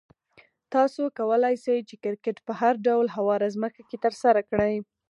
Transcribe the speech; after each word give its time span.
تاسو 0.73 1.01
کولای 1.19 1.55
شئ 1.63 1.79
چې 1.89 1.95
کرکټ 2.03 2.37
په 2.47 2.53
هر 2.61 2.73
ډول 2.87 3.05
هواره 3.15 3.47
ځمکه 3.55 3.81
کې 3.89 3.97
ترسره 4.05 4.41
کړئ. 4.49 4.75